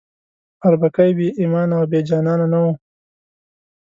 اربکی 0.65 1.11
بې 1.17 1.27
ایمانه 1.39 1.75
او 1.79 1.85
بې 1.91 1.99
جانانه 2.07 2.45
نه 2.53 2.59
وو. 2.63 2.71